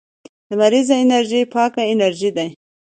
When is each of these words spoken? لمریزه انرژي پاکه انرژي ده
لمریزه 0.49 0.95
انرژي 1.03 1.41
پاکه 1.53 1.83
انرژي 1.91 2.29
ده 2.35 2.45